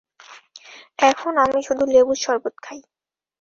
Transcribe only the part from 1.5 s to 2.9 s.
শুধু লেবুর শরবত খাই।